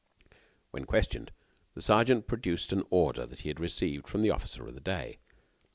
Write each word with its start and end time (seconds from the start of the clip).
When 0.71 0.85
questioned, 0.85 1.31
the 1.75 1.81
sergeant 1.83 2.25
produced 2.25 2.73
an 2.73 2.83
order 2.89 3.23
that 3.27 3.41
he 3.41 3.49
had 3.49 3.59
received 3.59 4.07
from 4.07 4.23
the 4.23 4.31
officer 4.31 4.65
of 4.65 4.73
the 4.73 4.81
day. 4.81 5.19